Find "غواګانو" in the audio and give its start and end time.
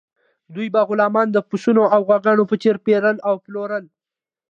2.07-2.43